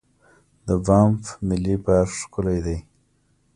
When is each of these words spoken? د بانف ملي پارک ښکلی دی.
د 0.67 0.67
بانف 0.85 1.25
ملي 1.47 1.75
پارک 1.85 2.11
ښکلی 2.21 2.59
دی. 2.65 2.77